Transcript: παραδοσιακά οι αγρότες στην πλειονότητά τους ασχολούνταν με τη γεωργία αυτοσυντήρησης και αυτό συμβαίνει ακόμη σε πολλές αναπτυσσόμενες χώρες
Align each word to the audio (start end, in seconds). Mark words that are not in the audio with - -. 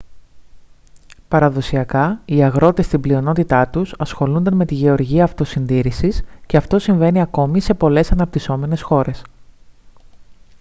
παραδοσιακά 1.27 2.21
οι 2.25 2.43
αγρότες 2.43 2.85
στην 2.85 3.01
πλειονότητά 3.01 3.67
τους 3.69 3.93
ασχολούνταν 3.97 4.55
με 4.55 4.65
τη 4.65 4.75
γεωργία 4.75 5.23
αυτοσυντήρησης 5.23 6.23
και 6.45 6.57
αυτό 6.57 6.79
συμβαίνει 6.79 7.21
ακόμη 7.21 7.59
σε 7.59 7.73
πολλές 7.73 8.11
αναπτυσσόμενες 8.11 8.81
χώρες 8.81 9.23